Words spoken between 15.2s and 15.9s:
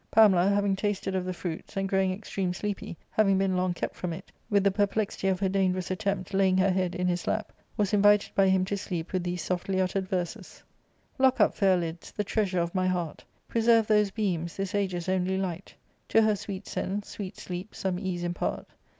light;